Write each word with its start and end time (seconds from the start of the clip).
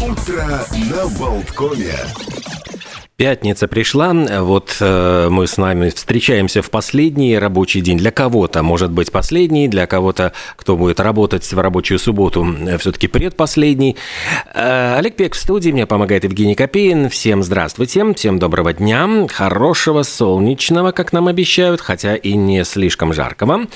Утро 0.00 0.66
на 0.90 1.06
Болткоме. 1.18 2.35
Пятница 3.16 3.66
пришла, 3.66 4.12
вот 4.12 4.76
э, 4.78 5.28
мы 5.30 5.46
с 5.46 5.56
вами 5.56 5.88
встречаемся 5.88 6.60
в 6.60 6.68
последний 6.68 7.38
рабочий 7.38 7.80
день. 7.80 7.96
Для 7.96 8.10
кого-то, 8.10 8.62
может 8.62 8.90
быть, 8.90 9.10
последний, 9.10 9.68
для 9.68 9.86
кого-то, 9.86 10.34
кто 10.54 10.76
будет 10.76 11.00
работать 11.00 11.50
в 11.50 11.58
рабочую 11.58 11.98
субботу, 11.98 12.46
э, 12.46 12.76
все-таки 12.76 13.08
предпоследний. 13.08 13.96
Э, 14.52 14.96
Олег 14.98 15.16
Пек 15.16 15.32
в 15.32 15.38
студии, 15.38 15.70
мне 15.70 15.86
помогает 15.86 16.24
Евгений 16.24 16.54
Копеин. 16.54 17.08
Всем 17.08 17.42
здравствуйте, 17.42 18.04
всем 18.12 18.38
доброго 18.38 18.74
дня, 18.74 19.26
хорошего, 19.28 20.02
солнечного, 20.02 20.92
как 20.92 21.14
нам 21.14 21.26
обещают, 21.26 21.80
хотя 21.80 22.16
и 22.16 22.34
не 22.34 22.66
слишком 22.66 23.14
жаркого. 23.14 23.66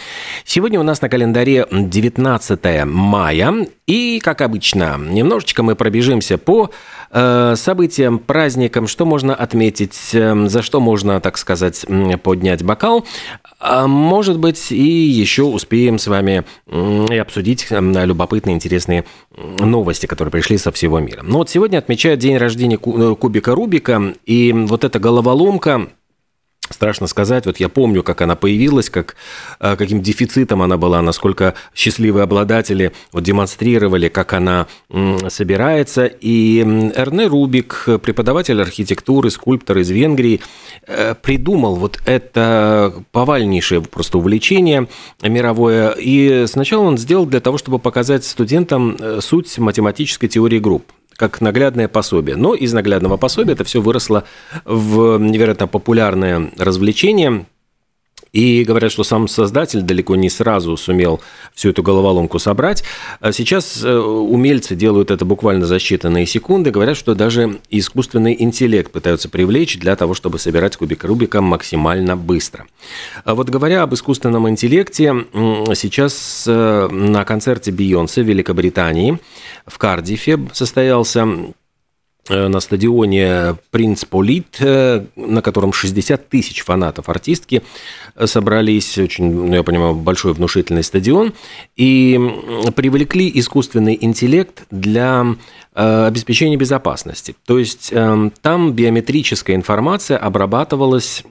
Сегодня 0.45 0.79
у 0.79 0.83
нас 0.83 1.01
на 1.01 1.09
календаре 1.09 1.67
19 1.71 2.85
мая, 2.85 3.67
и, 3.91 4.21
как 4.23 4.41
обычно, 4.41 4.99
немножечко 5.01 5.63
мы 5.63 5.75
пробежимся 5.75 6.39
по 6.39 6.71
э, 7.11 7.55
событиям, 7.57 8.19
праздникам, 8.19 8.87
что 8.87 9.05
можно 9.05 9.30
отметить, 9.35 9.99
э, 10.13 10.47
за 10.47 10.63
что 10.63 10.81
можно, 10.81 11.21
так 11.21 11.39
сказать, 11.39 11.85
поднять 12.23 12.63
бокал. 12.63 13.07
А 13.59 13.87
может 13.87 14.39
быть, 14.39 14.73
и 14.73 14.83
еще 14.83 15.45
успеем 15.45 15.99
с 15.99 16.07
вами 16.07 16.45
и 16.67 17.17
обсудить 17.17 17.67
э, 17.71 17.81
любопытные, 17.81 18.57
интересные 18.57 19.05
новости, 19.37 20.07
которые 20.07 20.33
пришли 20.33 20.59
со 20.59 20.73
всего 20.73 20.99
мира. 20.99 21.21
Ну 21.23 21.39
вот 21.39 21.51
сегодня 21.51 21.79
отмечают 21.79 22.21
день 22.21 22.37
рождения 22.37 22.77
э, 22.77 23.15
кубика 23.15 23.55
Рубика, 23.55 24.15
и 24.25 24.53
вот 24.53 24.85
эта 24.85 24.99
головоломка 24.99 25.89
Страшно 26.71 27.09
сказать, 27.09 27.47
вот 27.47 27.59
я 27.59 27.69
помню, 27.69 28.05
как 28.05 28.21
она 28.21 28.37
появилась, 28.37 28.91
как, 28.91 29.17
э, 29.59 29.75
каким 29.75 30.03
дефицитом 30.03 30.63
она 30.63 30.77
была, 30.77 31.03
насколько 31.03 31.55
счастливые 31.75 32.23
обладатели 32.23 32.93
вот 33.13 33.25
демонстрировали, 33.25 34.09
как 34.09 34.33
она 34.33 34.69
собирается. 35.29 36.07
И 36.07 36.61
Эрне 36.95 37.27
Рубик, 37.27 37.89
преподаватель 38.03 38.63
архитектуры, 38.63 39.31
скульптор 39.31 39.79
из 39.79 39.91
Венгрии, 39.91 40.41
э, 40.87 41.17
придумал 41.21 41.75
вот 41.75 42.01
это 42.07 42.95
повальнейшее 43.11 43.83
просто 43.83 44.19
увлечение 44.19 44.87
мировое. 45.23 45.91
И 45.99 46.45
сначала 46.47 46.85
он 46.85 46.99
сделал 46.99 47.27
для 47.27 47.41
того, 47.41 47.59
чтобы 47.59 47.81
показать 47.81 48.25
студентам 48.25 48.97
э, 49.01 49.19
суть 49.21 49.59
математической 49.59 50.29
теории 50.29 50.61
групп 50.61 50.85
как 51.21 51.43
наглядное 51.43 51.87
пособие. 51.87 52.37
Но 52.37 52.55
из 52.55 52.73
наглядного 52.73 53.19
пособия 53.19 53.53
это 53.53 53.63
все 53.63 53.83
выросло 53.83 54.25
в 54.65 55.19
невероятно 55.19 55.67
популярное 55.69 56.51
развлечение– 56.57 57.45
и 58.33 58.65
говорят, 58.65 58.93
что 58.93 59.05
сам 59.05 59.29
создатель 59.29 59.83
далеко 59.83 60.17
не 60.17 60.31
сразу 60.31 60.77
сумел 60.77 61.21
всю 61.55 61.71
эту 61.71 61.83
головоломку 61.83 62.39
собрать. 62.39 62.85
А 63.21 63.33
сейчас 63.33 63.83
э, 63.83 63.93
умельцы 63.99 64.75
делают 64.75 65.11
это 65.11 65.25
буквально 65.25 65.67
за 65.67 65.77
считанные 65.77 66.27
секунды. 66.27 66.71
Говорят, 66.71 66.97
что 66.97 67.15
даже 67.15 67.61
искусственный 67.71 68.37
интеллект 68.39 68.93
пытаются 68.93 69.29
привлечь 69.29 69.79
для 69.79 69.97
того, 69.97 70.15
чтобы 70.15 70.39
собирать 70.39 70.77
кубик 70.77 71.05
Рубика 71.05 71.41
максимально 71.41 72.17
быстро. 72.17 72.67
А 73.25 73.35
вот 73.35 73.49
говоря 73.51 73.83
об 73.83 73.95
искусственном 73.95 74.49
интеллекте, 74.49 75.15
сейчас 75.75 76.45
э, 76.47 76.89
на 76.91 77.25
концерте 77.25 77.73
Бейонсе 77.73 78.23
в 78.23 78.27
Великобритании 78.27 79.19
в 79.67 79.79
Кардифе 79.79 80.39
состоялся 80.53 81.29
на 82.29 82.61
стадионе 82.61 83.57
«Принц 83.71 84.05
Полит», 84.05 84.57
э, 84.61 85.05
на 85.17 85.43
котором 85.43 85.73
60 85.73 86.29
тысяч 86.29 86.63
фанатов 86.63 87.09
артистки 87.09 87.63
э, 88.15 88.27
собрались, 88.27 88.99
очень, 88.99 89.33
ну, 89.33 89.55
я 89.55 89.63
понимаю, 89.63 89.95
большой 89.95 90.33
внушительный 90.33 90.83
стадион, 90.83 91.33
и 91.77 92.21
привлекли 92.77 93.31
искусственный 93.35 93.99
интеллект 94.01 94.65
для 94.71 95.27
обеспечения 95.73 96.57
безопасности. 96.57 97.37
То 97.47 97.59
есть 97.59 97.93
там 98.43 98.73
биометрическая 98.73 99.55
информация 99.55 100.19
обрабатывалась 100.19 101.25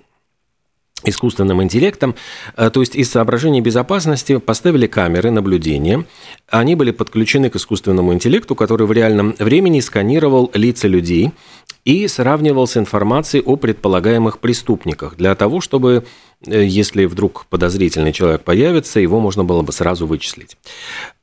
искусственным 1.03 1.63
интеллектом, 1.63 2.15
э, 2.55 2.69
то 2.69 2.79
есть 2.81 2.95
из 2.95 3.09
соображений 3.09 3.61
безопасности 3.61 4.37
поставили 4.37 4.87
камеры 4.87 5.31
наблюдения, 5.31 6.05
они 6.49 6.75
были 6.75 6.91
подключены 6.91 7.49
к 7.49 7.55
искусственному 7.55 8.13
интеллекту, 8.13 8.55
который 8.55 8.85
в 8.85 8.91
реальном 8.91 9.35
времени 9.39 9.79
сканировал 9.79 10.51
лица 10.53 10.87
людей 10.87 11.31
и 11.85 12.07
сравнивал 12.07 12.67
с 12.67 12.77
информацией 12.77 13.43
о 13.45 13.55
предполагаемых 13.55 14.39
преступниках. 14.39 15.15
Для 15.15 15.33
того, 15.35 15.61
чтобы, 15.61 16.05
э, 16.45 16.65
если 16.65 17.05
вдруг 17.05 17.45
подозрительный 17.49 18.11
человек 18.11 18.43
появится, 18.43 18.99
его 18.99 19.19
можно 19.19 19.43
было 19.43 19.61
бы 19.61 19.71
сразу 19.71 20.05
вычислить. 20.05 20.57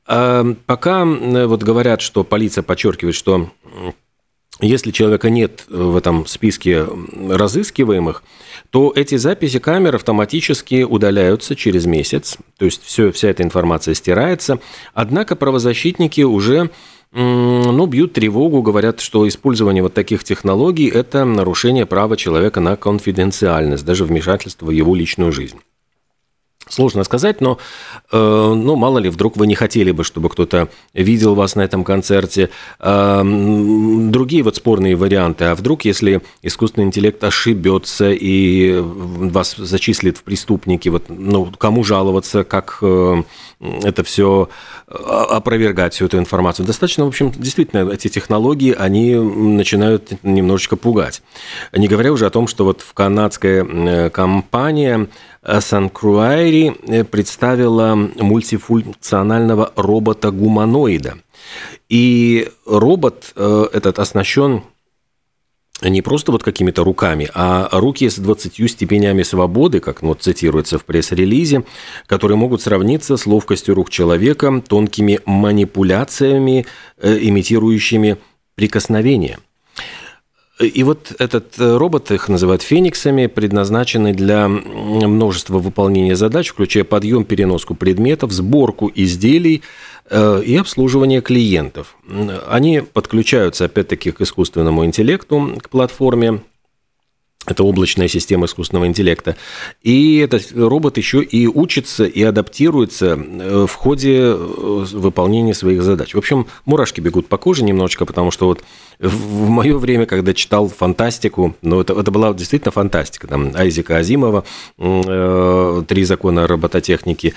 Э, 0.07 0.55
пока 0.65 1.05
вот 1.05 1.63
говорят, 1.63 2.01
что 2.01 2.23
полиция 2.23 2.63
подчеркивает, 2.63 3.15
что 3.15 3.51
если 4.59 4.89
человека 4.89 5.29
нет 5.29 5.65
в 5.69 5.95
этом 5.95 6.25
списке 6.25 6.83
разыскиваемых, 7.29 8.23
то 8.69 8.91
эти 8.95 9.15
записи 9.15 9.59
камер 9.59 9.95
автоматически 9.95 10.83
удаляются 10.83 11.55
через 11.55 11.85
месяц, 11.85 12.37
то 12.57 12.65
есть 12.65 12.83
все, 12.83 13.11
вся 13.11 13.29
эта 13.29 13.43
информация 13.43 13.93
стирается. 13.93 14.59
Однако 14.93 15.35
правозащитники 15.35 16.21
уже 16.21 16.69
ну, 17.13 17.85
бьют 17.85 18.13
тревогу, 18.13 18.61
говорят, 18.61 18.99
что 18.99 19.27
использование 19.27 19.81
вот 19.81 19.93
таких 19.93 20.23
технологий– 20.23 20.89
это 20.93 21.23
нарушение 21.23 21.85
права 21.85 22.17
человека 22.17 22.59
на 22.59 22.75
конфиденциальность, 22.75 23.85
даже 23.85 24.03
вмешательство 24.03 24.65
в 24.67 24.71
его 24.71 24.93
личную 24.93 25.31
жизнь. 25.31 25.59
Сложно 26.69 27.03
сказать, 27.03 27.41
но 27.41 27.57
э, 28.11 28.17
ну, 28.17 28.75
мало 28.75 28.99
ли, 28.99 29.09
вдруг 29.09 29.37
вы 29.37 29.47
не 29.47 29.55
хотели 29.55 29.91
бы, 29.91 30.03
чтобы 30.03 30.29
кто-то 30.29 30.69
видел 30.93 31.35
вас 31.35 31.55
на 31.55 31.61
этом 31.61 31.83
концерте. 31.83 32.49
Э, 32.79 33.21
другие 33.23 34.43
вот 34.43 34.55
спорные 34.55 34.95
варианты. 34.95 35.45
А 35.45 35.55
вдруг, 35.55 35.85
если 35.85 36.21
искусственный 36.41 36.87
интеллект 36.87 37.23
ошибется 37.23 38.11
и 38.11 38.79
вас 38.81 39.55
зачислит 39.55 40.17
в 40.17 40.23
преступники, 40.23 40.89
вот, 40.89 41.05
ну, 41.07 41.45
кому 41.57 41.83
жаловаться, 41.83 42.43
как 42.43 42.79
э, 42.81 43.23
это 43.59 44.03
все 44.03 44.49
опровергать, 44.87 45.93
всю 45.93 46.05
эту 46.05 46.17
информацию. 46.17 46.65
Достаточно, 46.65 47.05
в 47.05 47.09
общем, 47.09 47.31
действительно, 47.31 47.89
эти 47.89 48.07
технологии, 48.07 48.73
они 48.77 49.15
начинают 49.15 50.23
немножечко 50.23 50.75
пугать. 50.75 51.21
Не 51.73 51.87
говоря 51.87 52.11
уже 52.11 52.25
о 52.25 52.29
том, 52.29 52.47
что 52.47 52.65
вот 52.65 52.81
в 52.81 52.93
канадская 52.93 54.09
компания 54.09 55.07
Санкруайри 55.47 56.73
э, 56.87 57.03
представила 57.03 57.95
мультифункционального 57.95 59.71
робота-гуманоида. 59.75 61.17
И 61.89 62.49
робот 62.65 63.31
э, 63.35 63.67
этот 63.73 63.99
оснащен 63.99 64.63
не 65.81 66.01
просто 66.01 66.31
вот 66.31 66.43
какими-то 66.43 66.83
руками, 66.83 67.29
а 67.33 67.69
руки 67.71 68.09
с 68.09 68.17
20 68.17 68.69
степенями 68.69 69.23
свободы, 69.23 69.79
как 69.79 70.01
ну, 70.01 70.15
цитируется 70.15 70.79
в 70.79 70.85
пресс-релизе, 70.85 71.63
которые 72.07 72.37
могут 72.37 72.61
сравниться 72.61 73.15
с 73.15 73.27
ловкостью 73.27 73.75
рук 73.75 73.89
человека, 73.89 74.63
тонкими 74.67 75.19
манипуляциями, 75.25 76.65
э, 76.97 77.19
имитирующими 77.21 78.17
прикосновение. 78.55 79.37
И 80.59 80.83
вот 80.83 81.13
этот 81.19 81.59
э, 81.59 81.77
робот, 81.77 82.09
их 82.09 82.29
называют 82.29 82.63
фениксами, 82.63 83.27
предназначенный 83.27 84.13
для 84.13 84.47
множества 84.47 85.59
выполнения 85.59 86.15
задач, 86.15 86.49
включая 86.49 86.83
подъем, 86.83 87.25
переноску 87.25 87.75
предметов, 87.75 88.31
сборку 88.31 88.91
изделий 88.95 89.61
э, 90.09 90.41
и 90.43 90.55
обслуживание 90.57 91.21
клиентов. 91.21 91.95
Они 92.49 92.81
подключаются, 92.81 93.65
опять-таки, 93.65 94.09
к 94.11 94.21
искусственному 94.21 94.83
интеллекту, 94.83 95.59
к 95.61 95.69
платформе, 95.69 96.41
это 97.47 97.63
облачная 97.63 98.07
система 98.07 98.45
искусственного 98.45 98.87
интеллекта. 98.87 99.37
И 99.81 100.17
этот 100.17 100.51
робот 100.53 100.97
еще 100.97 101.23
и 101.23 101.47
учится 101.47 102.05
и 102.05 102.21
адаптируется 102.21 103.17
э, 103.17 103.65
в 103.67 103.73
ходе 103.73 104.17
э, 104.17 104.33
выполнения 104.35 105.53
своих 105.53 105.81
задач. 105.81 106.13
В 106.13 106.17
общем, 106.17 106.47
мурашки 106.65 106.99
бегут 107.01 107.27
по 107.27 107.37
коже 107.37 107.63
немножечко, 107.63 108.05
потому 108.05 108.31
что 108.31 108.47
вот 108.47 108.63
в 108.99 109.49
мое 109.49 109.77
время, 109.77 110.05
когда 110.05 110.33
читал 110.33 110.67
фантастику, 110.67 111.55
ну, 111.61 111.79
это, 111.79 111.93
это 111.93 112.11
была 112.11 112.33
действительно 112.33 112.71
фантастика, 112.71 113.27
там, 113.27 113.51
Айзека 113.55 113.97
Азимова, 113.97 114.43
э, 114.77 115.83
«Три 115.87 116.03
закона 116.03 116.47
робототехники», 116.47 117.33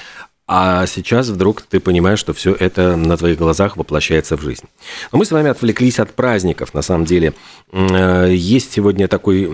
а 0.52 0.84
сейчас 0.86 1.28
вдруг 1.28 1.62
ты 1.62 1.78
понимаешь, 1.78 2.18
что 2.18 2.34
все 2.34 2.52
это 2.52 2.96
на 2.96 3.16
твоих 3.16 3.38
глазах 3.38 3.76
воплощается 3.76 4.36
в 4.36 4.42
жизнь. 4.42 4.64
Но 5.12 5.18
мы 5.18 5.24
с 5.24 5.30
вами 5.30 5.48
отвлеклись 5.48 6.00
от 6.00 6.12
праздников. 6.12 6.74
На 6.74 6.82
самом 6.82 7.04
деле, 7.04 7.34
э, 7.70 8.32
есть 8.34 8.72
сегодня 8.72 9.06
такой 9.06 9.48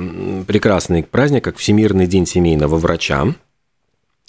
прекрасный 0.47 1.03
праздник, 1.03 1.45
как 1.45 1.59
Всемирный 1.59 2.07
день 2.07 2.25
семейного 2.25 2.79
врача. 2.79 3.27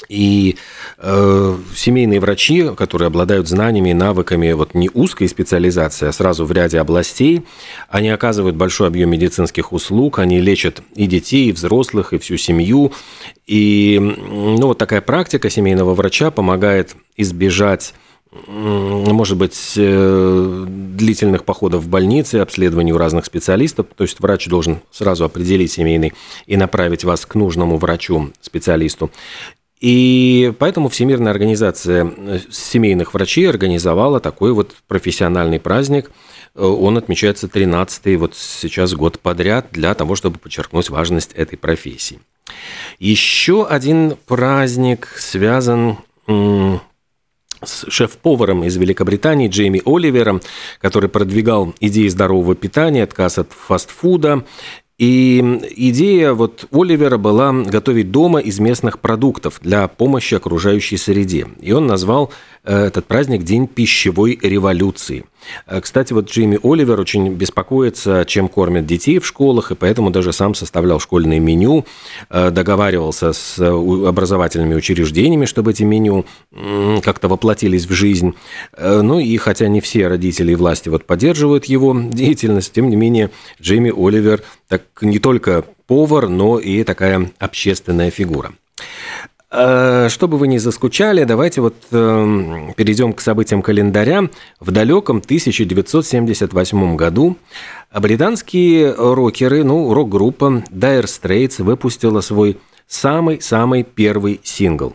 И 0.09 0.57
э, 0.99 1.57
семейные 1.75 2.19
врачи, 2.19 2.69
которые 2.77 3.07
обладают 3.07 3.47
знаниями 3.47 3.89
и 3.89 3.93
навыками 3.95 4.51
вот 4.51 4.75
не 4.75 4.91
узкой 4.93 5.27
специализации, 5.27 6.07
а 6.07 6.11
сразу 6.11 6.45
в 6.45 6.51
ряде 6.51 6.79
областей, 6.79 7.43
они 7.89 8.09
оказывают 8.09 8.55
большой 8.55 8.87
объем 8.87 9.09
медицинских 9.09 9.73
услуг, 9.73 10.19
они 10.19 10.39
лечат 10.39 10.83
и 10.95 11.07
детей, 11.07 11.49
и 11.49 11.51
взрослых, 11.51 12.13
и 12.13 12.19
всю 12.19 12.37
семью. 12.37 12.93
И 13.47 13.97
ну, 13.99 14.67
вот 14.67 14.77
такая 14.77 15.01
практика 15.01 15.49
семейного 15.49 15.95
врача 15.95 16.29
помогает 16.29 16.95
избежать 17.15 17.95
может 18.45 19.37
быть, 19.37 19.73
длительных 19.75 21.45
походов 21.45 21.83
в 21.83 21.87
больнице, 21.87 22.35
обследований 22.35 22.91
у 22.91 22.97
разных 22.97 23.25
специалистов. 23.25 23.87
То 23.95 24.03
есть 24.03 24.19
врач 24.19 24.47
должен 24.47 24.81
сразу 24.91 25.23
определить 25.23 25.71
семейный 25.71 26.13
и 26.45 26.57
направить 26.57 27.03
вас 27.03 27.25
к 27.25 27.35
нужному 27.35 27.77
врачу, 27.77 28.31
специалисту. 28.41 29.11
И 29.79 30.53
поэтому 30.57 30.89
Всемирная 30.89 31.31
организация 31.31 32.11
семейных 32.49 33.13
врачей 33.13 33.47
организовала 33.47 34.19
такой 34.19 34.51
вот 34.53 34.75
профессиональный 34.87 35.59
праздник. 35.59 36.11
Он 36.55 36.97
отмечается 36.97 37.45
13-й 37.47 38.15
вот 38.15 38.35
сейчас 38.35 38.93
год 38.93 39.19
подряд 39.19 39.67
для 39.71 39.93
того, 39.93 40.15
чтобы 40.15 40.39
подчеркнуть 40.39 40.89
важность 40.89 41.33
этой 41.33 41.57
профессии. 41.57 42.19
Еще 42.97 43.67
один 43.67 44.17
праздник 44.25 45.13
связан 45.17 45.97
с 46.27 47.89
шеф-поваром 47.89 48.63
из 48.63 48.77
Великобритании 48.77 49.47
Джейми 49.47 49.81
Оливером, 49.85 50.41
который 50.79 51.09
продвигал 51.09 51.73
идеи 51.79 52.07
здорового 52.07 52.55
питания, 52.55 53.03
отказ 53.03 53.37
от 53.37 53.51
фастфуда 53.51 54.43
и 54.97 55.61
идея 55.75 56.33
вот 56.33 56.65
Оливера 56.71 57.17
была 57.17 57.51
готовить 57.51 58.09
дома 58.09 58.39
из 58.39 58.59
местных 58.59 58.97
продуктов 58.99 59.59
для 59.61 59.87
помощи 59.87 60.33
окружающей 60.33 60.97
среде. 60.97 61.47
И 61.61 61.71
он 61.71 61.85
назвал 61.85 62.31
этот 62.67 63.05
праздник 63.05 63.43
День 63.43 63.67
пищевой 63.67 64.37
революции. 64.41 65.25
Э, 65.65 65.81
кстати, 65.81 66.13
вот 66.13 66.29
Джимми 66.29 66.59
Оливер 66.61 66.99
очень 66.99 67.33
беспокоится, 67.33 68.25
чем 68.27 68.47
кормят 68.47 68.85
детей 68.85 69.19
в 69.19 69.25
школах, 69.25 69.71
и 69.71 69.75
поэтому 69.75 70.09
даже 70.09 70.33
сам 70.33 70.53
составлял 70.53 70.99
школьное 70.99 71.39
меню, 71.39 71.85
э, 72.29 72.51
договаривался 72.51 73.33
с 73.33 73.57
образовательными 73.59 74.75
учреждениями, 74.75 75.45
чтобы 75.45 75.71
эти 75.71 75.83
меню 75.83 76.25
как-то 77.03 77.27
воплотились 77.27 77.85
в 77.85 77.93
жизнь. 77.93 78.33
Ну 78.77 79.19
и 79.19 79.37
хотя 79.37 79.67
не 79.67 79.81
все 79.81 80.07
родители 80.07 80.51
и 80.51 80.55
власти 80.55 80.89
вот 80.89 81.05
поддерживают 81.05 81.65
его 81.65 81.95
деятельность, 82.11 82.73
тем 82.73 82.89
не 82.89 82.95
менее 82.95 83.31
Джимми 83.61 83.93
Оливер 83.95 84.43
так 84.67 84.81
не 85.01 85.19
только 85.19 85.63
повар, 85.87 86.27
но 86.27 86.59
и 86.59 86.83
такая 86.83 87.31
общественная 87.39 88.11
фигура. 88.11 88.53
Э, 89.59 90.07
чтобы 90.09 90.37
вы 90.37 90.47
не 90.47 90.59
заскучали, 90.59 91.23
давайте 91.23 91.61
вот 91.61 91.73
э, 91.91 92.71
перейдем 92.75 93.11
к 93.13 93.21
событиям 93.21 93.63
календаря. 93.63 94.29
В 94.59 94.69
далеком 94.69 95.17
1978 95.17 96.95
году 96.95 97.37
британские 97.91 98.93
рокеры, 98.93 99.63
ну, 99.63 99.91
рок-группа 99.95 100.63
Dire 100.69 101.05
Straits 101.05 101.63
выпустила 101.63 102.21
свой 102.21 102.59
самый-самый 102.87 103.81
первый 103.81 104.39
сингл. 104.43 104.93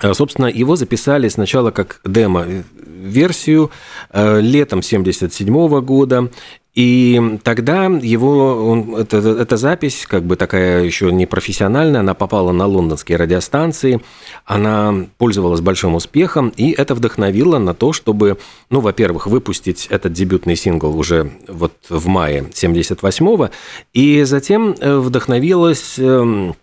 Э, 0.00 0.14
собственно, 0.14 0.46
его 0.46 0.76
записали 0.76 1.26
сначала 1.26 1.72
как 1.72 2.00
демо-версию 2.04 3.72
э, 4.12 4.40
летом 4.40 4.78
1977 4.78 5.80
года, 5.80 6.30
и 6.74 7.38
тогда 7.44 7.86
его, 7.86 8.68
он, 8.68 8.96
это, 8.96 9.18
эта 9.18 9.56
запись, 9.56 10.06
как 10.08 10.24
бы 10.24 10.34
такая 10.34 10.82
еще 10.82 11.12
не 11.12 11.24
профессиональная, 11.24 12.00
она 12.00 12.14
попала 12.14 12.50
на 12.50 12.66
лондонские 12.66 13.16
радиостанции, 13.16 14.00
она 14.44 15.06
пользовалась 15.16 15.60
большим 15.60 15.94
успехом, 15.94 16.52
и 16.56 16.72
это 16.72 16.96
вдохновило 16.96 17.58
на 17.58 17.74
то, 17.74 17.92
чтобы, 17.92 18.38
ну, 18.70 18.80
во-первых, 18.80 19.28
выпустить 19.28 19.86
этот 19.88 20.12
дебютный 20.12 20.56
сингл 20.56 20.98
уже 20.98 21.30
вот 21.46 21.72
в 21.88 22.08
мае 22.08 22.46
78-го, 22.52 23.50
и 23.92 24.24
затем 24.24 24.74
э, 24.80 24.96
вдохновилось 24.96 25.94
эм, 25.98 26.56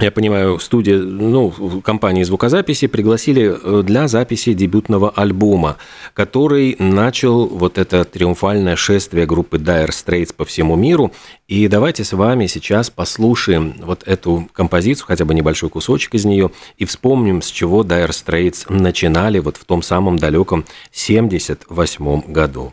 я 0.00 0.12
понимаю, 0.12 0.58
студия, 0.60 0.98
ну, 0.98 1.50
компании 1.82 2.22
звукозаписи 2.22 2.86
пригласили 2.86 3.56
э, 3.60 3.82
для 3.82 4.06
записи 4.06 4.52
дебютного 4.52 5.10
альбома, 5.10 5.76
который 6.14 6.76
начал 6.78 7.46
вот 7.46 7.78
это 7.78 8.04
триумфальное 8.04 8.76
шествие 8.76 9.26
группы 9.26 9.56
Dire 9.56 9.88
Straits 9.88 10.32
по 10.34 10.44
всему 10.44 10.76
миру. 10.76 11.12
И 11.48 11.66
давайте 11.66 12.04
с 12.04 12.12
вами 12.12 12.46
сейчас 12.46 12.90
послушаем 12.90 13.74
вот 13.82 14.02
эту 14.06 14.48
композицию, 14.52 15.06
хотя 15.06 15.24
бы 15.24 15.34
небольшой 15.34 15.68
кусочек 15.68 16.14
из 16.14 16.24
нее, 16.24 16.52
и 16.76 16.84
вспомним, 16.84 17.42
с 17.42 17.48
чего 17.48 17.82
Dire 17.82 18.10
Straits 18.10 18.72
начинали 18.72 19.40
вот 19.40 19.56
в 19.56 19.64
том 19.64 19.82
самом 19.82 20.16
далеком 20.16 20.64
78 20.92 22.32
году. 22.32 22.72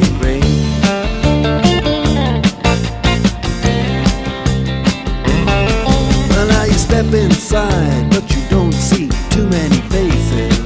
step 7.01 7.13
inside, 7.13 8.09
but 8.11 8.29
you 8.29 8.41
don't 8.49 8.73
see 8.73 9.09
too 9.31 9.47
many 9.47 9.77
faces. 9.89 10.57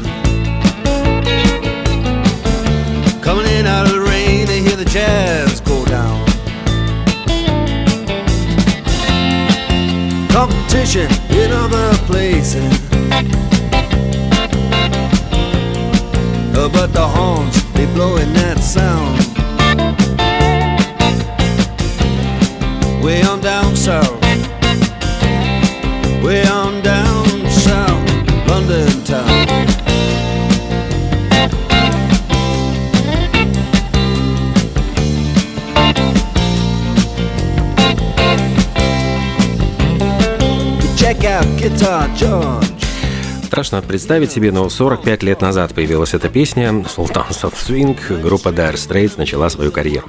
Coming 3.22 3.46
in 3.46 3.66
out 3.66 3.86
of 3.86 3.94
the 3.94 4.02
rain, 4.02 4.46
to 4.48 4.54
hear 4.54 4.76
the 4.76 4.86
jazz 4.86 5.62
go 5.62 5.86
down. 5.86 6.26
Competition 10.30 11.10
in 11.30 11.52
other 11.52 11.94
places. 12.06 12.80
But 16.74 16.94
the 16.94 17.08
horns, 17.08 17.74
they 17.74 17.86
blowing 17.94 18.34
that 18.34 18.60
sound. 18.60 19.15
Elton 41.88 42.65
Страшно 43.56 43.82
представить 43.82 44.34
себе, 44.34 44.52
но 44.52 44.68
45 44.68 45.24
лет 45.24 45.40
назад 45.40 45.74
появилась 45.74 46.14
эта 46.14 46.28
песня 46.28 46.72
«Sultans 46.72 47.42
of 47.44 47.54
Swing». 47.54 47.98
Группа 48.22 48.50
Dire 48.50 48.74
Straits 48.74 49.14
начала 49.16 49.50
свою 49.50 49.72
карьеру. 49.72 50.08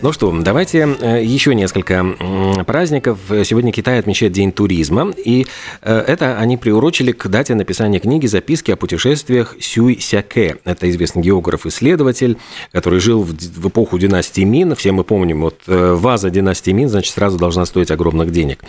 Ну 0.00 0.12
что, 0.12 0.30
давайте 0.30 0.96
э, 1.00 1.24
еще 1.24 1.56
несколько 1.56 2.06
праздников. 2.64 3.18
Сегодня 3.42 3.72
Китай 3.72 3.98
отмечает 3.98 4.30
День 4.30 4.52
туризма, 4.52 5.10
и 5.10 5.44
э, 5.82 6.04
это 6.06 6.38
они 6.38 6.56
приурочили 6.56 7.10
к 7.10 7.26
дате 7.26 7.56
написания 7.56 7.98
книги 7.98 8.28
«Записки 8.28 8.70
о 8.70 8.76
путешествиях 8.76 9.56
Сюй 9.58 9.98
Сяке». 9.98 10.58
Это 10.62 10.88
известный 10.88 11.20
географ-исследователь, 11.22 12.38
который 12.70 13.00
жил 13.00 13.22
в 13.24 13.68
эпоху 13.68 13.98
династии 13.98 14.42
Мин. 14.42 14.76
Все 14.76 14.92
мы 14.92 15.02
помним, 15.02 15.40
вот 15.40 15.62
э, 15.66 15.94
ваза 15.94 16.30
династии 16.30 16.70
Мин, 16.70 16.88
значит, 16.88 17.12
сразу 17.12 17.38
должна 17.38 17.66
стоить 17.66 17.90
огромных 17.90 18.30
денег. 18.30 18.62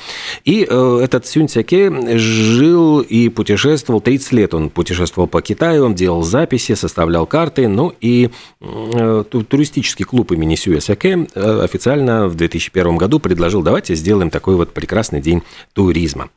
И 0.46 0.62
этот 0.62 1.27
Сюнь 1.27 1.48
Сяке 1.48 2.17
жил 2.17 3.01
и 3.01 3.29
путешествовал 3.29 4.01
30 4.16 4.32
лет 4.32 4.54
он 4.54 4.70
путешествовал 4.70 5.28
по 5.28 5.42
Китаю, 5.42 5.86
он 5.86 5.94
делал 5.94 6.24
записи, 6.24 6.74
составлял 6.76 7.26
карты, 7.26 7.68
ну 7.68 7.94
и 8.00 8.30
э, 8.62 9.24
туристический 9.30 10.06
клуб 10.06 10.32
имени 10.32 10.56
Сюэ 10.56 10.80
Сяке 10.80 11.28
э, 11.36 11.62
официально 11.64 12.30
в 12.30 12.36
2001 12.36 12.96
году 12.96 13.20
предложил, 13.20 13.62
давайте 13.62 13.94
сделаем 13.96 14.30
такой 14.30 14.56
вот 14.56 14.74
прекрасный 14.74 15.20
день 15.20 15.44
туризма. 15.74 16.30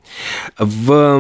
В 0.59 1.19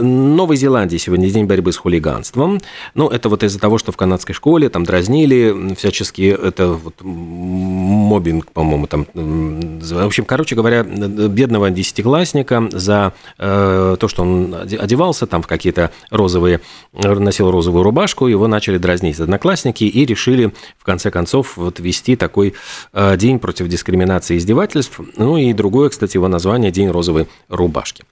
Новой 0.00 0.56
Зеландии 0.56 0.96
сегодня 0.96 1.28
день 1.28 1.46
борьбы 1.46 1.72
с 1.72 1.76
хулиганством. 1.76 2.60
Ну, 2.94 3.08
это 3.08 3.28
вот 3.28 3.42
из-за 3.42 3.58
того, 3.58 3.78
что 3.78 3.90
в 3.90 3.96
канадской 3.96 4.34
школе 4.34 4.68
там 4.68 4.84
дразнили 4.84 5.74
всячески, 5.74 6.22
это 6.22 6.68
вот 6.68 6.94
мобинг, 7.02 8.52
по-моему, 8.52 8.86
там, 8.86 9.06
в 9.12 10.06
общем, 10.06 10.24
короче 10.24 10.54
говоря, 10.54 10.84
бедного 10.84 11.70
десятиклассника 11.70 12.68
за 12.70 13.12
э, 13.38 13.96
то, 13.98 14.08
что 14.08 14.22
он 14.22 14.54
одевался 14.54 15.26
там 15.32 15.40
в 15.40 15.46
какие-то 15.46 15.90
розовые, 16.10 16.60
носил 16.92 17.50
розовую 17.50 17.82
рубашку, 17.82 18.26
его 18.26 18.48
начали 18.48 18.76
дразнить 18.76 19.18
одноклассники 19.18 19.84
и 19.84 20.04
решили, 20.04 20.52
в 20.76 20.84
конце 20.84 21.10
концов, 21.10 21.56
вот 21.56 21.80
вести 21.80 22.16
такой 22.16 22.52
э, 22.92 23.16
день 23.16 23.38
против 23.38 23.66
дискриминации 23.68 24.34
и 24.34 24.38
издевательств. 24.38 25.00
Ну 25.16 25.38
и 25.38 25.54
другое, 25.54 25.88
кстати, 25.88 26.18
его 26.18 26.28
название– 26.28 26.70
День 26.72 26.90
розовой 26.90 27.28
рубашки. 27.48 28.04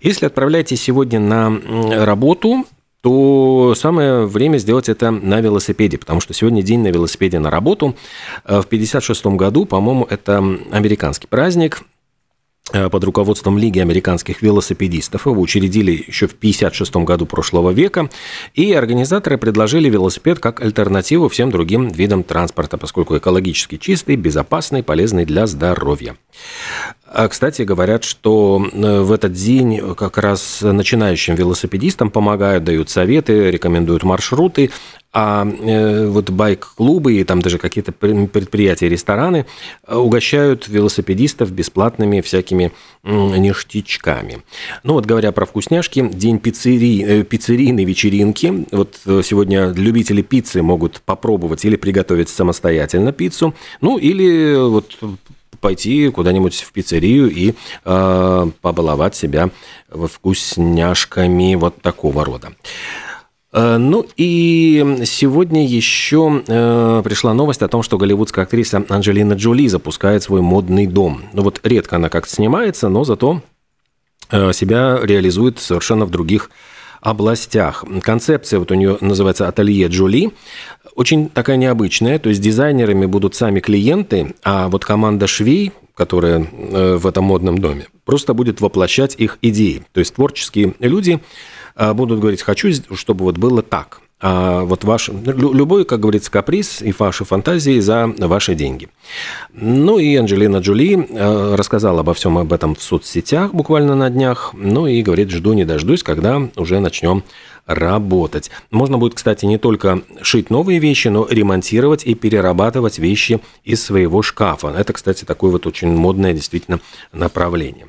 Если 0.00 0.26
отправляетесь 0.26 0.82
сегодня 0.82 1.20
на 1.20 1.60
работу, 2.04 2.64
то 3.02 3.74
самое 3.76 4.26
время 4.26 4.58
сделать 4.58 4.88
это 4.88 5.12
на 5.12 5.40
велосипеде, 5.40 5.96
потому 5.96 6.20
что 6.20 6.34
сегодня 6.34 6.62
день 6.64 6.80
на 6.80 6.88
велосипеде 6.88 7.38
на 7.38 7.50
работу. 7.52 7.94
Э, 8.44 8.60
в 8.62 8.66
1956 8.66 9.26
году, 9.36 9.64
по-моему, 9.64 10.08
это 10.10 10.38
американский 10.72 11.28
праздник, 11.28 11.84
под 12.72 13.04
руководством 13.04 13.58
Лиги 13.58 13.78
американских 13.78 14.42
велосипедистов. 14.42 15.26
Его 15.26 15.40
учредили 15.40 16.04
еще 16.06 16.26
в 16.26 16.32
1956 16.32 16.96
году 16.96 17.26
прошлого 17.26 17.70
века. 17.70 18.10
И 18.54 18.72
организаторы 18.72 19.38
предложили 19.38 19.88
велосипед 19.88 20.38
как 20.38 20.60
альтернативу 20.60 21.28
всем 21.28 21.50
другим 21.50 21.88
видам 21.88 22.22
транспорта, 22.22 22.78
поскольку 22.78 23.16
экологически 23.16 23.76
чистый, 23.76 24.16
безопасный, 24.16 24.82
полезный 24.82 25.24
для 25.24 25.46
здоровья. 25.46 26.16
А, 27.10 27.26
кстати, 27.28 27.62
говорят, 27.62 28.04
что 28.04 28.62
э, 28.70 29.00
в 29.00 29.12
этот 29.12 29.32
день 29.32 29.80
как 29.94 30.18
раз 30.18 30.60
начинающим 30.60 31.34
велосипедистам 31.36 32.10
помогают, 32.10 32.64
дают 32.64 32.90
советы, 32.90 33.50
рекомендуют 33.50 34.02
маршруты, 34.02 34.70
а 35.12 35.46
э, 35.46 36.06
вот 36.06 36.30
байк-клубы 36.30 37.14
и 37.14 37.24
там 37.24 37.40
даже 37.40 37.58
какие-то 37.58 37.92
предприятия, 37.92 38.88
рестораны 38.88 39.46
э, 39.86 39.96
угощают 39.96 40.68
велосипедистов 40.68 41.50
бесплатными 41.50 42.20
всякими 42.20 42.72
ништячками. 43.04 44.42
Ну 44.82 44.94
вот 44.94 45.06
говоря 45.06 45.32
про 45.32 45.46
вкусняшки, 45.46 46.08
день 46.12 46.38
пиццерии, 46.38 47.22
пиццерийной 47.22 47.84
вечеринки. 47.84 48.66
Вот 48.70 49.00
сегодня 49.24 49.72
любители 49.72 50.20
пиццы 50.20 50.62
могут 50.62 51.00
попробовать 51.00 51.64
или 51.64 51.76
приготовить 51.76 52.28
самостоятельно 52.28 53.12
пиццу, 53.12 53.54
ну 53.80 53.96
или 53.96 54.56
вот 54.56 54.96
пойти 55.60 56.10
куда-нибудь 56.10 56.60
в 56.60 56.72
пиццерию 56.72 57.30
и 57.30 57.54
э, 57.84 58.50
побаловать 58.60 59.16
себя 59.16 59.50
вкусняшками 59.88 61.54
вот 61.54 61.80
такого 61.82 62.24
рода. 62.24 62.52
Э, 63.52 63.76
ну 63.78 64.06
и 64.16 65.02
сегодня 65.04 65.66
еще 65.66 66.42
э, 66.46 67.02
пришла 67.04 67.34
новость 67.34 67.62
о 67.62 67.68
том, 67.68 67.82
что 67.82 67.98
голливудская 67.98 68.44
актриса 68.44 68.84
Анджелина 68.88 69.34
Джоли 69.34 69.66
запускает 69.68 70.22
свой 70.22 70.42
модный 70.42 70.86
дом. 70.86 71.22
Ну 71.32 71.42
вот 71.42 71.60
редко 71.62 71.96
она 71.96 72.08
как-то 72.08 72.34
снимается, 72.34 72.88
но 72.88 73.04
зато 73.04 73.42
э, 74.30 74.52
себя 74.52 74.98
реализует 75.02 75.58
совершенно 75.58 76.04
в 76.04 76.10
других 76.10 76.50
областях. 77.00 77.84
Концепция 78.02 78.58
вот 78.58 78.70
у 78.70 78.74
нее 78.74 78.98
называется 79.00 79.48
«Ателье 79.48 79.86
Джоли». 79.86 80.32
Очень 80.94 81.28
такая 81.28 81.56
необычная, 81.56 82.18
то 82.18 82.28
есть 82.28 82.40
дизайнерами 82.40 83.06
будут 83.06 83.36
сами 83.36 83.60
клиенты, 83.60 84.34
а 84.42 84.68
вот 84.68 84.84
команда 84.84 85.28
швей, 85.28 85.72
которая 85.94 86.44
э, 86.44 86.96
в 86.96 87.06
этом 87.06 87.24
модном 87.24 87.58
доме, 87.58 87.86
просто 88.04 88.34
будет 88.34 88.60
воплощать 88.60 89.14
их 89.16 89.38
идеи. 89.42 89.82
То 89.92 90.00
есть 90.00 90.14
творческие 90.14 90.74
люди 90.80 91.20
будут 91.78 92.20
говорить, 92.20 92.42
хочу, 92.42 92.70
чтобы 92.94 93.24
вот 93.24 93.38
было 93.38 93.62
так 93.62 94.00
а 94.20 94.62
вот 94.62 94.82
ваш, 94.82 95.10
любой, 95.10 95.84
как 95.84 96.00
говорится, 96.00 96.30
каприз 96.30 96.82
и 96.82 96.92
ваши 96.98 97.24
фантазии 97.24 97.78
за 97.78 98.12
ваши 98.18 98.56
деньги. 98.56 98.88
Ну 99.52 99.98
и 99.98 100.16
Анджелина 100.16 100.56
Джоли 100.56 101.06
э, 101.08 101.54
рассказала 101.54 102.00
обо 102.00 102.14
всем 102.14 102.36
об 102.36 102.52
этом 102.52 102.74
в 102.74 102.82
соцсетях 102.82 103.54
буквально 103.54 103.94
на 103.94 104.10
днях, 104.10 104.54
ну 104.54 104.88
и 104.88 105.02
говорит, 105.02 105.30
жду 105.30 105.52
не 105.52 105.64
дождусь, 105.64 106.02
когда 106.02 106.42
уже 106.56 106.80
начнем 106.80 107.22
работать. 107.66 108.50
Можно 108.72 108.98
будет, 108.98 109.14
кстати, 109.14 109.44
не 109.44 109.58
только 109.58 110.02
шить 110.22 110.50
новые 110.50 110.80
вещи, 110.80 111.08
но 111.08 111.28
ремонтировать 111.30 112.04
и 112.04 112.14
перерабатывать 112.14 112.98
вещи 112.98 113.40
из 113.62 113.84
своего 113.84 114.22
шкафа. 114.22 114.74
Это, 114.76 114.94
кстати, 114.94 115.24
такое 115.24 115.52
вот 115.52 115.66
очень 115.66 115.94
модное 115.94 116.32
действительно 116.32 116.80
направление. 117.12 117.86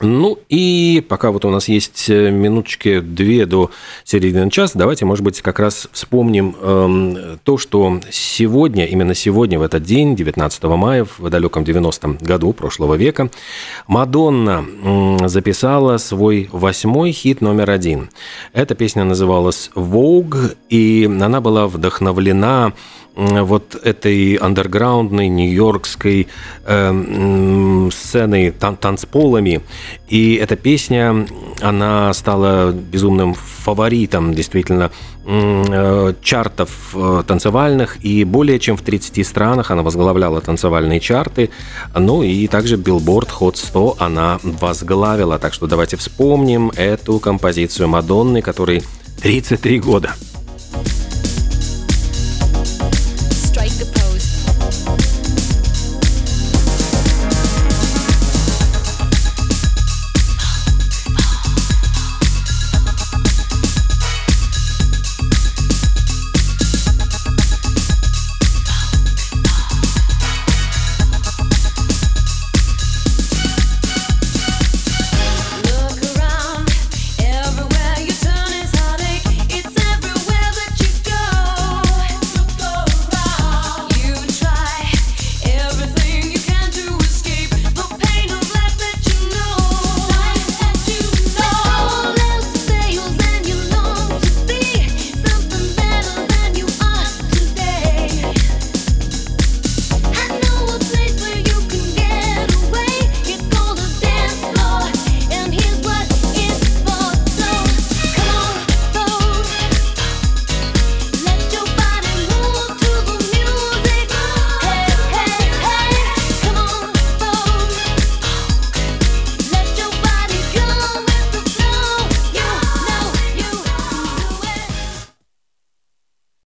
Ну 0.00 0.38
и 0.48 1.04
пока 1.08 1.30
вот 1.30 1.44
у 1.44 1.50
нас 1.50 1.68
есть 1.68 2.10
э, 2.10 2.30
минуточки 2.30 2.98
две 2.98 3.46
до 3.46 3.70
середины 4.02 4.50
часа, 4.50 4.76
давайте, 4.76 5.04
может 5.04 5.24
быть, 5.24 5.40
как 5.40 5.60
раз 5.60 5.88
вспомним 5.92 6.56
э, 6.60 7.36
то, 7.44 7.58
что 7.58 8.00
сегодня, 8.10 8.86
именно 8.86 9.14
сегодня, 9.14 9.58
в 9.58 9.62
этот 9.62 9.84
день, 9.84 10.16
19 10.16 10.64
мая, 10.64 11.06
в 11.18 11.30
далеком 11.30 11.62
90-м 11.62 12.18
году 12.20 12.52
прошлого 12.52 12.94
века, 12.94 13.30
Мадонна 13.86 14.64
э, 14.64 15.28
записала 15.28 15.98
свой 15.98 16.48
восьмой 16.50 17.12
хит 17.12 17.40
номер 17.40 17.70
один. 17.70 18.10
Эта 18.52 18.74
песня 18.74 19.04
называлась 19.04 19.70
«Vogue», 19.76 20.56
и 20.70 21.08
она 21.08 21.40
была 21.40 21.68
вдохновлена 21.68 22.72
вот 23.16 23.76
этой 23.82 24.34
андерграундной 24.34 25.28
нью-йоркской 25.28 26.26
э, 26.64 27.88
сценой 27.92 28.50
тан 28.50 28.76
танцполами. 28.76 29.60
И 30.08 30.34
эта 30.34 30.56
песня, 30.56 31.26
она 31.60 32.12
стала 32.12 32.72
безумным 32.72 33.34
фаворитом 33.34 34.34
действительно 34.34 34.90
э, 35.24 36.14
чартов 36.22 36.70
э, 36.94 37.22
танцевальных, 37.26 38.04
и 38.04 38.24
более 38.24 38.58
чем 38.58 38.76
в 38.76 38.82
30 38.82 39.26
странах 39.26 39.70
она 39.70 39.82
возглавляла 39.82 40.40
танцевальные 40.40 41.00
чарты, 41.00 41.50
ну 41.94 42.22
и 42.22 42.46
также 42.48 42.76
Billboard 42.76 43.30
Hot 43.40 43.56
100 43.56 43.96
она 43.98 44.38
возглавила. 44.42 45.38
Так 45.38 45.54
что 45.54 45.66
давайте 45.66 45.96
вспомним 45.96 46.70
эту 46.76 47.18
композицию 47.18 47.88
Мадонны, 47.88 48.42
которой 48.42 48.82
33 49.22 49.78
года. 49.80 50.14